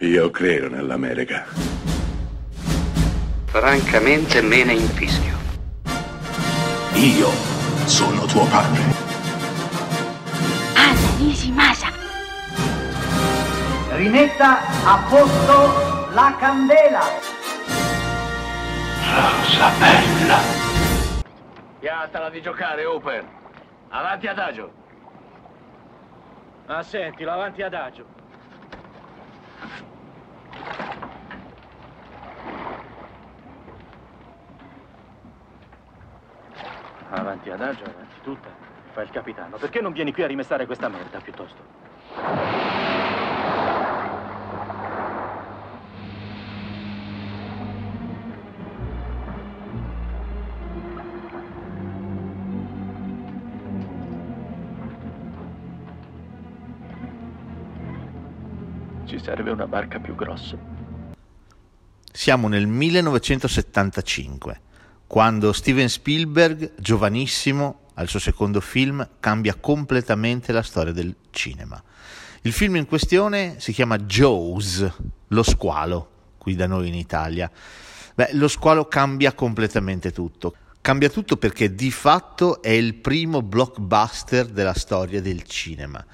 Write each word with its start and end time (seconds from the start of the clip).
Io 0.00 0.30
credo 0.30 0.68
nell'America. 0.68 1.46
Francamente 3.46 4.42
me 4.42 4.62
ne 4.62 4.74
infischio. 4.74 5.34
Io 6.92 7.30
sono 7.86 8.26
tuo 8.26 8.44
padre. 8.44 8.82
Anna 10.74 11.16
Nishimasa. 11.16 11.90
Rimetta 13.92 14.58
a 14.84 15.06
posto 15.08 16.10
la 16.12 16.36
candela. 16.38 17.04
Rosa 19.14 19.70
bella. 19.78 20.38
Piattala 21.78 22.28
di 22.28 22.42
giocare, 22.42 22.84
Hooper. 22.84 23.24
Avanti 23.88 24.26
adagio. 24.26 24.72
Ah, 26.66 26.82
senti, 26.82 27.24
l'avanti 27.24 27.62
adagio. 27.62 28.04
Avanti 37.08 37.50
adagio, 37.50 37.84
avanti 37.84 38.20
tutta. 38.22 38.48
Fa 38.92 39.02
il 39.02 39.10
capitano. 39.10 39.56
Perché 39.56 39.80
non 39.80 39.92
vieni 39.92 40.12
qui 40.12 40.22
a 40.22 40.26
rimestare 40.26 40.66
questa 40.66 40.88
merda, 40.88 41.20
piuttosto? 41.20 41.75
Ci 59.16 59.22
serve 59.24 59.50
una 59.50 59.66
barca 59.66 59.98
più 59.98 60.14
grossa. 60.14 60.58
Siamo 62.12 62.48
nel 62.48 62.66
1975, 62.66 64.60
quando 65.06 65.54
Steven 65.54 65.88
Spielberg, 65.88 66.74
giovanissimo, 66.78 67.86
al 67.94 68.08
suo 68.08 68.18
secondo 68.18 68.60
film, 68.60 69.08
cambia 69.18 69.54
completamente 69.54 70.52
la 70.52 70.60
storia 70.60 70.92
del 70.92 71.16
cinema. 71.30 71.82
Il 72.42 72.52
film 72.52 72.76
in 72.76 72.84
questione 72.84 73.54
si 73.58 73.72
chiama 73.72 73.96
Jaws, 73.96 74.86
lo 75.28 75.42
squalo, 75.42 76.10
qui 76.36 76.54
da 76.54 76.66
noi 76.66 76.88
in 76.88 76.94
Italia. 76.94 77.50
Beh, 78.14 78.34
lo 78.34 78.48
squalo 78.48 78.84
cambia 78.84 79.32
completamente 79.32 80.12
tutto. 80.12 80.54
Cambia 80.82 81.08
tutto 81.08 81.38
perché 81.38 81.74
di 81.74 81.90
fatto 81.90 82.60
è 82.60 82.68
il 82.68 82.96
primo 82.96 83.40
blockbuster 83.40 84.44
della 84.44 84.74
storia 84.74 85.22
del 85.22 85.44
cinema. 85.44 86.04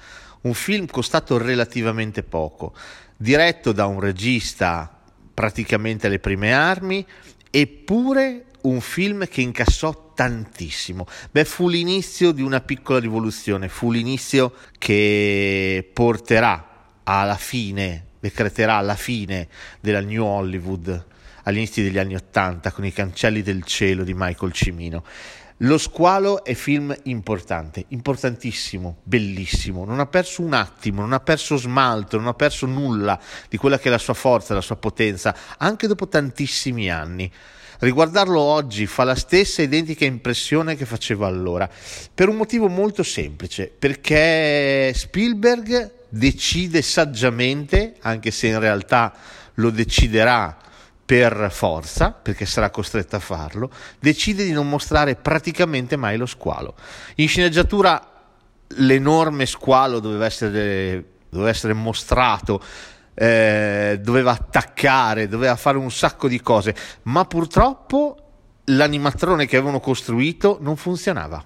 Un 0.43 0.53
film 0.53 0.85
costato 0.87 1.37
relativamente 1.37 2.23
poco, 2.23 2.73
diretto 3.17 3.71
da 3.71 3.85
un 3.85 3.99
regista 3.99 5.01
praticamente 5.33 6.07
alle 6.07 6.19
prime 6.19 6.53
armi, 6.53 7.05
eppure 7.49 8.45
un 8.61 8.81
film 8.81 9.27
che 9.27 9.41
incassò 9.41 10.13
tantissimo. 10.13 11.05
Beh, 11.31 11.45
fu 11.45 11.67
l'inizio 11.67 12.31
di 12.31 12.41
una 12.41 12.61
piccola 12.61 12.99
rivoluzione, 12.99 13.67
fu 13.67 13.91
l'inizio 13.91 14.53
che 14.77 15.89
porterà 15.93 16.67
alla 17.03 17.37
fine, 17.37 18.05
decreterà 18.19 18.79
la 18.81 18.95
fine 18.95 19.47
della 19.79 20.01
New 20.01 20.23
Hollywood 20.23 21.11
all'inizio 21.43 21.83
degli 21.83 21.97
anni 21.97 22.15
Ottanta 22.15 22.71
con 22.71 22.85
i 22.85 22.93
cancelli 22.93 23.41
del 23.41 23.63
cielo 23.63 24.03
di 24.03 24.13
Michael 24.15 24.51
Cimino. 24.51 25.03
Lo 25.57 25.77
squalo 25.77 26.43
è 26.43 26.55
film 26.55 26.93
importante, 27.03 27.85
importantissimo, 27.89 28.97
bellissimo, 29.03 29.85
non 29.85 29.99
ha 29.99 30.07
perso 30.07 30.41
un 30.41 30.53
attimo, 30.53 31.01
non 31.01 31.13
ha 31.13 31.19
perso 31.19 31.55
smalto, 31.55 32.17
non 32.17 32.27
ha 32.27 32.33
perso 32.33 32.65
nulla 32.65 33.19
di 33.47 33.57
quella 33.57 33.77
che 33.77 33.87
è 33.87 33.91
la 33.91 33.97
sua 33.97 34.15
forza, 34.15 34.53
la 34.53 34.61
sua 34.61 34.75
potenza, 34.75 35.33
anche 35.57 35.87
dopo 35.87 36.07
tantissimi 36.07 36.91
anni. 36.91 37.31
Riguardarlo 37.79 38.39
oggi 38.39 38.87
fa 38.87 39.03
la 39.03 39.15
stessa 39.15 39.61
identica 39.61 40.05
impressione 40.05 40.75
che 40.75 40.85
faceva 40.85 41.27
allora, 41.27 41.69
per 42.13 42.29
un 42.29 42.35
motivo 42.35 42.67
molto 42.67 43.03
semplice, 43.03 43.67
perché 43.67 44.91
Spielberg 44.93 45.91
decide 46.09 46.81
saggiamente, 46.81 47.95
anche 48.01 48.31
se 48.31 48.47
in 48.47 48.59
realtà 48.59 49.13
lo 49.55 49.69
deciderà 49.69 50.57
per 51.05 51.49
forza, 51.51 52.11
perché 52.11 52.45
sarà 52.45 52.69
costretto 52.69 53.15
a 53.15 53.19
farlo, 53.19 53.69
decide 53.99 54.43
di 54.43 54.51
non 54.51 54.69
mostrare 54.69 55.15
praticamente 55.15 55.95
mai 55.95 56.17
lo 56.17 56.25
squalo. 56.25 56.75
In 57.15 57.27
sceneggiatura 57.27 58.11
l'enorme 58.67 59.45
squalo 59.45 59.99
doveva 59.99 60.25
essere, 60.25 61.03
doveva 61.29 61.49
essere 61.49 61.73
mostrato, 61.73 62.61
eh, 63.13 63.99
doveva 64.01 64.31
attaccare, 64.31 65.27
doveva 65.27 65.55
fare 65.55 65.77
un 65.77 65.91
sacco 65.91 66.27
di 66.27 66.41
cose, 66.41 66.75
ma 67.03 67.25
purtroppo 67.25 68.17
l'animatrone 68.65 69.45
che 69.45 69.57
avevano 69.57 69.79
costruito 69.79 70.57
non 70.61 70.77
funzionava. 70.77 71.45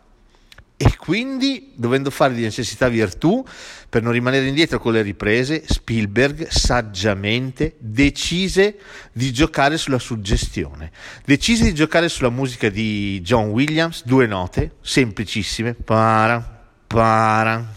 E 0.80 0.96
quindi, 0.96 1.72
dovendo 1.74 2.12
fare 2.12 2.36
di 2.36 2.44
necessità 2.44 2.88
virtù, 2.88 3.44
per 3.90 4.04
non 4.04 4.12
rimanere 4.12 4.46
indietro 4.46 4.78
con 4.78 4.94
le 4.94 5.02
riprese, 5.02 5.64
Spielberg 5.66 6.50
saggiamente 6.50 7.78
decise 7.80 8.78
di 9.12 9.34
giocare 9.34 9.80
sulla 9.80 9.98
suggestione. 9.98 10.92
Decise 11.26 11.64
di 11.64 11.74
giocare 11.74 12.10
sulla 12.10 12.30
musica 12.30 12.70
di 12.70 13.20
John 13.24 13.48
Williams, 13.48 14.06
due 14.06 14.28
note, 14.28 14.76
semplicissime, 14.82 15.74
para, 15.74 16.68
para, 16.86 17.74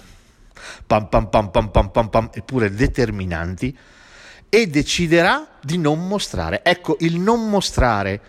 pam 0.87 1.09
pam 1.09 1.31
pam 1.31 1.51
pam 1.51 1.71
pam 1.71 1.91
pam 1.91 2.09
pam, 2.11 2.31
eppure 2.35 2.71
determinanti, 2.71 3.75
e 4.51 4.67
deciderà 4.67 5.59
di 5.63 5.79
non 5.79 6.07
mostrare. 6.07 6.63
Ecco, 6.63 6.99
il 7.01 7.19
non 7.19 7.49
mostrare 7.49 8.21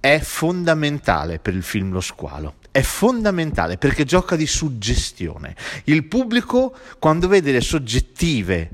è 0.00 0.18
fondamentale 0.18 1.38
per 1.38 1.54
il 1.54 1.62
film 1.62 1.92
Lo 1.92 2.00
squalo 2.00 2.54
è 2.72 2.82
fondamentale 2.82 3.76
perché 3.78 4.04
gioca 4.04 4.36
di 4.36 4.46
suggestione. 4.46 5.56
Il 5.84 6.04
pubblico, 6.04 6.74
quando 6.98 7.26
vede 7.26 7.52
le 7.52 7.60
soggettive 7.60 8.70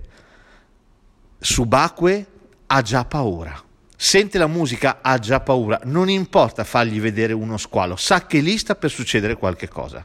subacquee, 1.39 2.27
ha 2.67 2.83
già 2.83 3.05
paura. 3.05 3.63
Sente 3.97 4.37
la 4.37 4.47
musica, 4.47 4.99
ha 5.01 5.19
già 5.19 5.41
paura. 5.41 5.81
Non 5.85 6.11
importa 6.11 6.65
fargli 6.65 7.01
vedere 7.01 7.33
uno 7.33 7.57
squalo, 7.57 7.97
sa 7.97 8.27
che 8.27 8.41
lì 8.41 8.59
sta 8.59 8.75
per 8.75 8.91
succedere 8.91 9.37
qualche 9.37 9.69
cosa. 9.69 10.05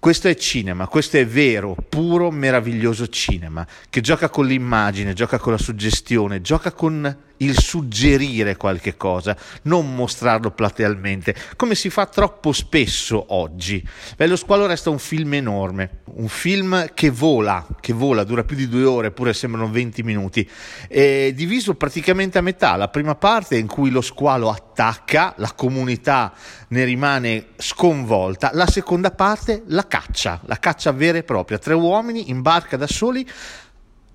Questo 0.00 0.28
è 0.28 0.34
cinema, 0.34 0.86
questo 0.86 1.18
è 1.18 1.26
vero, 1.26 1.76
puro, 1.86 2.30
meraviglioso 2.30 3.08
cinema, 3.08 3.66
che 3.90 4.00
gioca 4.00 4.30
con 4.30 4.46
l'immagine, 4.46 5.12
gioca 5.12 5.36
con 5.36 5.52
la 5.52 5.58
suggestione, 5.58 6.40
gioca 6.40 6.72
con 6.72 7.18
il 7.40 7.58
suggerire 7.58 8.56
qualche 8.56 8.96
cosa, 8.96 9.36
non 9.62 9.94
mostrarlo 9.94 10.50
platealmente, 10.50 11.34
come 11.56 11.74
si 11.74 11.90
fa 11.90 12.06
troppo 12.06 12.52
spesso 12.52 13.26
oggi. 13.28 13.86
Beh, 14.16 14.26
lo 14.26 14.36
squalo 14.36 14.66
resta 14.66 14.90
un 14.90 14.98
film 14.98 15.34
enorme, 15.34 16.00
un 16.14 16.28
film 16.28 16.92
che 16.94 17.10
vola, 17.10 17.66
che 17.80 17.92
vola, 17.92 18.24
dura 18.24 18.44
più 18.44 18.56
di 18.56 18.68
due 18.68 18.84
ore, 18.84 19.08
eppure 19.08 19.32
sembrano 19.32 19.70
20 19.70 20.02
minuti, 20.02 20.48
è 20.88 21.32
diviso 21.34 21.74
praticamente 21.74 22.38
a 22.38 22.42
metà. 22.42 22.76
La 22.76 22.88
prima 22.88 23.14
parte 23.14 23.56
in 23.56 23.66
cui 23.66 23.90
lo 23.90 24.00
squalo 24.00 24.50
attacca, 24.50 25.34
la 25.38 25.52
comunità 25.52 26.32
ne 26.68 26.84
rimane 26.84 27.48
sconvolta, 27.56 28.50
la 28.52 28.66
seconda 28.66 29.10
parte 29.10 29.62
la 29.66 29.86
caccia, 29.90 30.40
la 30.44 30.60
caccia 30.60 30.92
vera 30.92 31.18
e 31.18 31.24
propria, 31.24 31.58
tre 31.58 31.74
uomini 31.74 32.30
in 32.30 32.40
barca 32.40 32.76
da 32.76 32.86
soli 32.86 33.28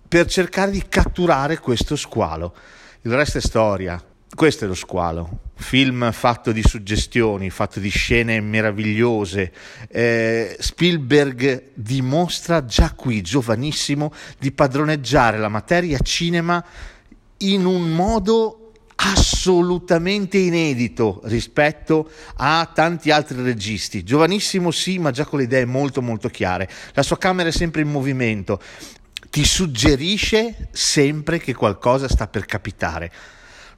per 0.08 0.26
cercare 0.28 0.72
di 0.72 0.86
catturare 0.88 1.60
questo 1.60 1.98
squalo. 1.98 2.56
Il 3.02 3.14
resto 3.14 3.40
è 3.40 3.42
storia. 3.42 4.02
Questo 4.34 4.66
è 4.66 4.68
lo 4.68 4.74
squalo. 4.74 5.40
Film 5.56 6.12
fatto 6.12 6.52
di 6.52 6.62
suggestioni, 6.62 7.50
fatto 7.50 7.80
di 7.80 7.90
scene 7.90 8.42
meravigliose. 8.42 9.52
Eh, 9.88 10.58
Spielberg 10.60 11.72
dimostra 11.74 12.66
già 12.66 12.92
qui, 12.94 13.22
giovanissimo, 13.22 14.12
di 14.38 14.52
padroneggiare 14.52 15.38
la 15.38 15.48
materia 15.48 16.00
cinema 16.00 16.64
in 17.38 17.66
un 17.66 17.92
modo 17.92 18.65
assolutamente 18.96 20.38
inedito 20.38 21.22
rispetto 21.26 22.10
a 22.36 22.70
tanti 22.74 23.12
altri 23.12 23.42
registi. 23.42 24.04
Giovanissimo 24.04 24.72
sì, 24.72 25.00
ma 25.00 25.12
già 25.12 25.26
con 25.26 25.40
le 25.40 25.46
idee 25.46 25.66
molto 25.66 26.02
molto 26.02 26.30
chiare. 26.30 26.70
La 26.94 27.04
sua 27.04 27.18
camera 27.18 27.50
è 27.50 27.52
sempre 27.52 27.82
in 27.82 27.92
movimento 27.92 28.60
ti 29.36 29.44
suggerisce 29.44 30.70
sempre 30.72 31.40
che 31.40 31.54
qualcosa 31.54 32.08
sta 32.08 32.26
per 32.26 32.46
capitare. 32.46 33.12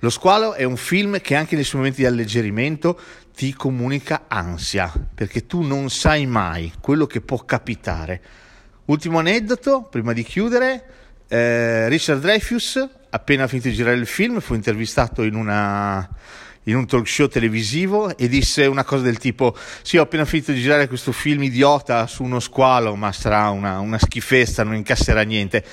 Lo 0.01 0.11
squalo 0.11 0.53
è 0.53 0.63
un 0.63 0.77
film 0.77 1.19
che 1.19 1.33
anche 1.33 1.55
nei 1.55 1.63
suoi 1.63 1.81
momenti 1.81 2.01
di 2.01 2.07
alleggerimento 2.07 2.99
ti 3.35 3.55
comunica 3.55 4.25
ansia, 4.27 4.93
perché 5.15 5.47
tu 5.47 5.63
non 5.63 5.89
sai 5.89 6.27
mai 6.27 6.71
quello 6.79 7.07
che 7.07 7.21
può 7.21 7.43
capitare. 7.43 8.21
Ultimo 8.85 9.17
aneddoto, 9.17 9.81
prima 9.89 10.13
di 10.13 10.21
chiudere, 10.21 10.85
eh, 11.27 11.89
Richard 11.89 12.21
Dreyfus, 12.21 12.87
appena 13.09 13.47
finito 13.47 13.67
di 13.67 13.75
girare 13.75 13.97
il 13.97 14.07
film, 14.07 14.39
fu 14.39 14.53
intervistato 14.53 15.23
in 15.23 15.35
una 15.35 16.09
in 16.67 16.75
un 16.75 16.85
talk 16.85 17.07
show 17.07 17.27
televisivo 17.27 18.17
e 18.17 18.27
disse 18.27 18.65
una 18.65 18.83
cosa 18.83 19.03
del 19.03 19.17
tipo: 19.17 19.55
Sì, 19.81 19.97
ho 19.97 20.03
appena 20.03 20.25
finito 20.25 20.51
di 20.51 20.61
girare 20.61 20.87
questo 20.87 21.11
film 21.11 21.43
idiota 21.43 22.07
su 22.07 22.23
uno 22.23 22.39
squalo, 22.39 22.95
ma 22.95 23.11
sarà 23.11 23.49
una, 23.49 23.79
una 23.79 23.97
schifezza, 23.97 24.63
non 24.63 24.75
incasserà 24.75 25.21
niente. 25.21 25.63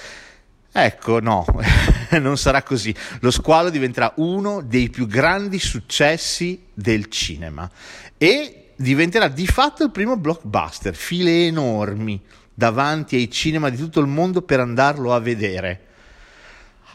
Ecco, 0.72 1.20
no, 1.20 1.44
non 2.20 2.36
sarà 2.36 2.62
così. 2.62 2.94
Lo 3.20 3.30
squalo 3.30 3.70
diventerà 3.70 4.12
uno 4.16 4.60
dei 4.60 4.90
più 4.90 5.06
grandi 5.06 5.58
successi 5.60 6.64
del 6.72 7.08
cinema 7.08 7.70
e 8.18 8.72
diventerà 8.76 9.28
di 9.28 9.46
fatto 9.46 9.84
il 9.84 9.90
primo 9.92 10.16
blockbuster, 10.16 10.94
file 10.94 11.46
enormi 11.46 12.20
davanti 12.54 13.16
ai 13.16 13.30
cinema 13.30 13.68
di 13.68 13.76
tutto 13.76 14.00
il 14.00 14.06
mondo 14.06 14.42
per 14.42 14.60
andarlo 14.60 15.12
a 15.12 15.18
vedere. 15.18 15.80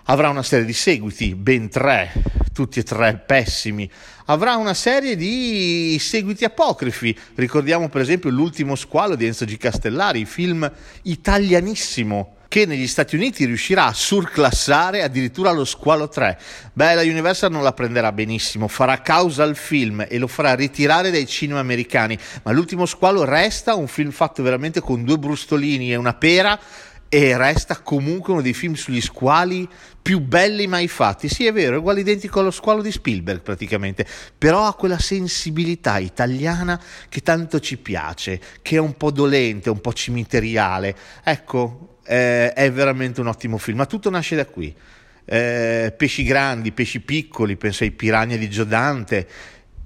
Avrà 0.05 0.29
una 0.29 0.41
serie 0.41 0.65
di 0.65 0.73
seguiti, 0.73 1.35
ben 1.35 1.69
tre, 1.69 2.11
tutti 2.53 2.79
e 2.79 2.83
tre 2.83 3.21
pessimi. 3.23 3.89
Avrà 4.25 4.55
una 4.55 4.73
serie 4.73 5.15
di 5.15 5.97
seguiti 5.99 6.45
apocrifi. 6.45 7.15
Ricordiamo 7.35 7.89
per 7.89 8.01
esempio 8.01 8.31
L'ultimo 8.31 8.75
squalo 8.75 9.15
di 9.15 9.25
Enzo 9.27 9.45
G. 9.45 9.57
Castellari, 9.57 10.25
film 10.25 10.71
italianissimo 11.03 12.37
che 12.49 12.65
negli 12.65 12.87
Stati 12.87 13.15
Uniti 13.15 13.45
riuscirà 13.45 13.85
a 13.85 13.93
surclassare 13.93 15.03
addirittura 15.03 15.51
lo 15.51 15.63
Squalo 15.63 16.09
3. 16.09 16.37
Beh, 16.73 16.95
la 16.95 17.03
Universal 17.03 17.51
non 17.51 17.61
la 17.61 17.73
prenderà 17.73 18.11
benissimo, 18.11 18.67
farà 18.67 19.01
causa 19.01 19.43
al 19.43 19.55
film 19.55 20.03
e 20.09 20.17
lo 20.17 20.27
farà 20.27 20.55
ritirare 20.55 21.11
dai 21.11 21.27
cinema 21.27 21.59
americani, 21.59 22.17
ma 22.43 22.51
l'ultimo 22.51 22.87
Squalo 22.87 23.23
resta 23.23 23.75
un 23.75 23.87
film 23.87 24.09
fatto 24.09 24.41
veramente 24.41 24.81
con 24.81 25.05
due 25.05 25.19
brustolini 25.19 25.91
e 25.91 25.95
una 25.95 26.15
pera 26.15 26.59
e 27.09 27.35
resta 27.35 27.81
comunque 27.81 28.33
uno 28.33 28.43
dei 28.43 28.53
film 28.53 28.75
sugli 28.75 29.01
squali 29.01 29.67
più 29.99 30.19
belli 30.19 30.67
mai 30.67 30.87
fatti. 30.87 31.27
Sì, 31.27 31.47
è 31.47 31.51
vero, 31.51 31.75
è 31.75 31.79
uguale 31.79 32.01
identico 32.01 32.39
allo 32.39 32.51
squalo 32.51 32.83
di 32.83 32.91
Spielberg 32.91 33.41
praticamente, 33.41 34.05
però 34.37 34.67
ha 34.67 34.75
quella 34.75 34.99
sensibilità 34.99 35.97
italiana 35.97 36.79
che 37.09 37.21
tanto 37.21 37.59
ci 37.59 37.77
piace, 37.77 38.39
che 38.61 38.75
è 38.75 38.79
un 38.79 38.95
po' 38.95 39.09
dolente, 39.09 39.71
un 39.71 39.81
po' 39.81 39.91
cimiteriale. 39.91 40.95
Ecco, 41.23 41.97
eh, 42.05 42.53
è 42.53 42.71
veramente 42.71 43.21
un 43.21 43.27
ottimo 43.27 43.57
film, 43.57 43.77
ma 43.77 43.87
tutto 43.87 44.11
nasce 44.11 44.35
da 44.35 44.45
qui. 44.45 44.73
Eh, 45.25 45.93
pesci 45.97 46.23
grandi, 46.23 46.71
pesci 46.71 47.01
piccoli, 47.01 47.55
penso 47.55 47.83
ai 47.83 47.91
Piranha 47.91 48.35
di 48.35 48.49
Giodante. 48.49 49.27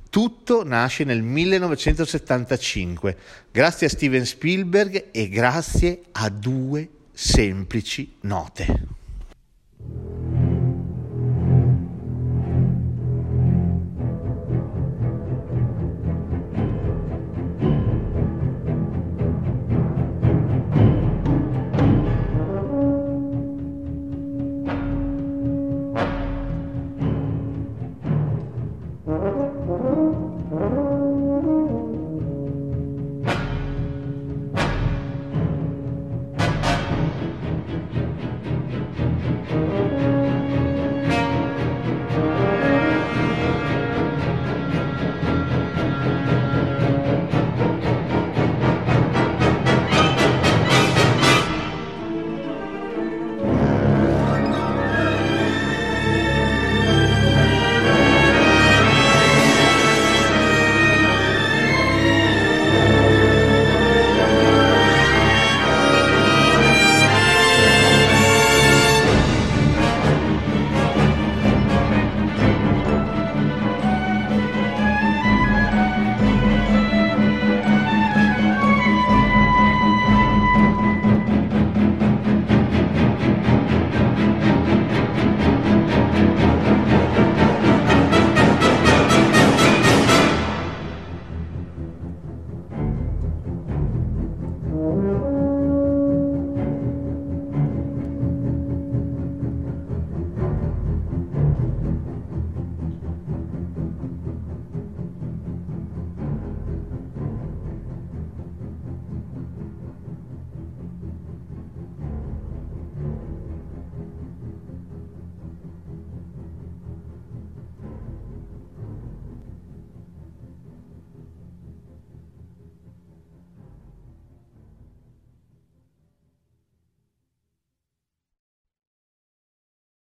Tutto 0.10 0.64
nasce 0.64 1.06
nel 1.06 1.24
1975, 1.24 3.18
grazie 3.50 3.88
a 3.88 3.90
Steven 3.90 4.26
Spielberg 4.26 5.06
e 5.12 5.28
grazie 5.28 6.02
a 6.12 6.30
due 6.30 6.90
semplici 7.14 8.18
note. 8.22 9.02